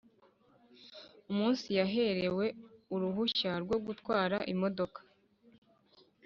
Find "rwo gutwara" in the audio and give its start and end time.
3.63-4.37